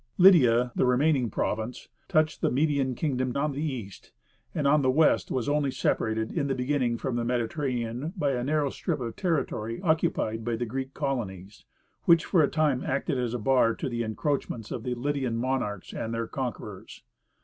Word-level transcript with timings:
Lydia, 0.17 0.71
the 0.75 0.87
remaining 0.87 1.29
province, 1.29 1.87
touched 2.07 2.41
the 2.41 2.49
Median 2.49 2.95
kingdom 2.95 3.37
on 3.37 3.51
the 3.51 3.61
east, 3.61 4.11
and 4.55 4.65
on 4.65 4.81
the 4.81 4.89
west 4.89 5.29
was 5.29 5.47
only 5.47 5.69
separated, 5.69 6.31
in 6.31 6.47
the 6.47 6.55
beginning, 6.55 6.97
from 6.97 7.17
the 7.17 7.23
Mediterranean 7.23 8.11
by 8.17 8.31
the 8.33 8.43
narrow 8.43 8.71
strip 8.71 8.99
of 8.99 9.15
territory 9.15 9.79
occupied 9.83 10.43
by 10.43 10.55
the 10.55 10.65
Greek 10.65 10.95
colonies, 10.95 11.65
which 12.05 12.25
for 12.25 12.41
a 12.41 12.47
time 12.49 12.83
acted 12.83 13.19
as 13.19 13.35
a 13.35 13.37
bar 13.37 13.75
to 13.75 13.87
the 13.89 14.01
encroachments 14.01 14.71
of 14.71 14.81
the 14.81 14.95
Lydian 14.95 15.37
monarchs 15.37 15.93
and 15.93 16.15
their 16.15 16.25
conquerors. 16.25 17.03